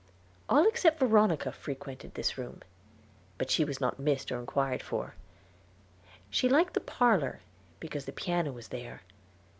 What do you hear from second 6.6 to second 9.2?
the parlor, because the piano was there.